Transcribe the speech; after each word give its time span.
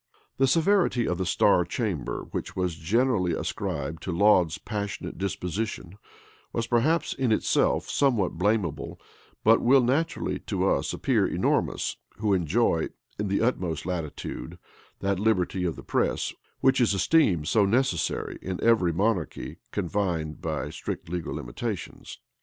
The 0.37 0.47
severity 0.47 1.07
of 1.07 1.19
the 1.19 1.27
star 1.27 1.63
chamber, 1.63 2.23
which 2.31 2.55
was 2.55 2.73
generally 2.73 3.33
ascribed 3.35 4.01
to 4.01 4.11
Laud's 4.11 4.57
passionate 4.57 5.19
disposition, 5.19 5.95
was, 6.53 6.65
perhaps, 6.65 7.13
in 7.13 7.31
itself 7.31 7.87
somewhat 7.87 8.31
blamable; 8.35 8.99
but 9.43 9.61
will 9.61 9.83
naturally, 9.83 10.39
to 10.39 10.67
us, 10.67 10.91
appear 10.91 11.27
enormous, 11.27 11.97
who 12.17 12.33
enjoy, 12.33 12.87
in 13.19 13.27
the 13.27 13.41
utmost 13.41 13.85
latitude, 13.85 14.57
that 15.01 15.19
liberty 15.19 15.65
of 15.65 15.75
the 15.75 15.83
press, 15.83 16.33
which 16.61 16.81
is 16.81 16.95
esteemed 16.95 17.47
so 17.47 17.63
necessary 17.63 18.39
in 18.41 18.59
every 18.63 18.91
monarchy, 18.91 19.57
confined 19.71 20.41
by 20.41 20.71
strict 20.71 21.09
legal 21.09 21.35
limitations. 21.35 22.17